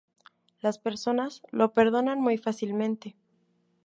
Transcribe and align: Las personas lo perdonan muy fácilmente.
Las 0.61 0.79
personas 0.79 1.43
lo 1.51 1.73
perdonan 1.73 2.19
muy 2.19 2.39
fácilmente. 2.39 3.15